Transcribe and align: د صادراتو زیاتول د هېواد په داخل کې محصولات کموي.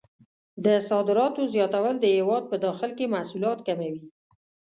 د 0.65 0.67
صادراتو 0.89 1.41
زیاتول 1.53 1.95
د 1.99 2.05
هېواد 2.17 2.43
په 2.51 2.57
داخل 2.65 2.91
کې 2.97 3.11
محصولات 3.13 3.59
کموي. 3.67 4.03